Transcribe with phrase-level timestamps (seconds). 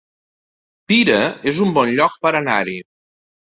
[0.93, 1.19] Pira
[1.53, 2.79] es un bon lloc per anar-hi